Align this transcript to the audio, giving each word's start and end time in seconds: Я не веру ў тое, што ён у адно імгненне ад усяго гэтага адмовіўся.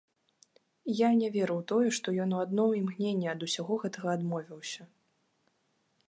Я 0.99 1.09
не 1.17 1.27
веру 1.35 1.57
ў 1.57 1.63
тое, 1.71 1.89
што 1.97 2.07
ён 2.23 2.29
у 2.37 2.39
адно 2.45 2.65
імгненне 2.79 3.27
ад 3.33 3.45
усяго 3.49 3.73
гэтага 3.83 4.07
адмовіўся. 4.17 4.87